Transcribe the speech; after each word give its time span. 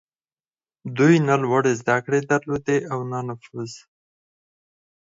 دوی 0.97 1.15
نه 1.27 1.35
لوړې 1.43 1.71
زدهکړې 1.81 2.19
درلودې 2.31 2.77
او 2.91 2.99
نه 3.11 3.19
نفوذ. 3.27 3.71